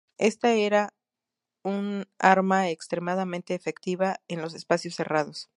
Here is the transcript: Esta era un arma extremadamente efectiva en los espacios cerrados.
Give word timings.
Esta 0.17 0.53
era 0.55 0.95
un 1.63 2.07
arma 2.19 2.69
extremadamente 2.69 3.53
efectiva 3.55 4.19
en 4.27 4.41
los 4.41 4.55
espacios 4.55 4.95
cerrados. 4.95 5.49